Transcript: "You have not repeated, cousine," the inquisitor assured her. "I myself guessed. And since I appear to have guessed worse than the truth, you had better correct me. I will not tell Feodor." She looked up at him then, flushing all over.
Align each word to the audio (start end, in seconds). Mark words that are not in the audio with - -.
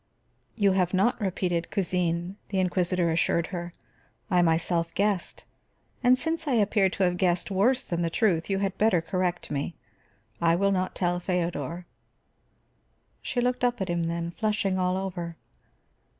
"You 0.55 0.71
have 0.71 0.95
not 0.95 1.21
repeated, 1.21 1.69
cousine," 1.69 2.35
the 2.49 2.59
inquisitor 2.59 3.11
assured 3.11 3.45
her. 3.53 3.71
"I 4.31 4.41
myself 4.41 4.91
guessed. 4.95 5.45
And 6.03 6.17
since 6.17 6.47
I 6.47 6.53
appear 6.53 6.89
to 6.89 7.03
have 7.03 7.17
guessed 7.17 7.51
worse 7.51 7.83
than 7.83 8.01
the 8.01 8.09
truth, 8.09 8.49
you 8.49 8.57
had 8.57 8.79
better 8.79 8.99
correct 8.99 9.51
me. 9.51 9.75
I 10.41 10.55
will 10.55 10.71
not 10.71 10.95
tell 10.95 11.19
Feodor." 11.19 11.85
She 13.21 13.41
looked 13.41 13.63
up 13.63 13.79
at 13.79 13.89
him 13.91 14.05
then, 14.05 14.31
flushing 14.31 14.79
all 14.79 14.97
over. 14.97 15.35